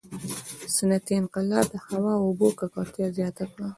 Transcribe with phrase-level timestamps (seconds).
[0.75, 3.67] •صنعتي انقلاب د هوا او اوبو ککړتیا زیاته کړه.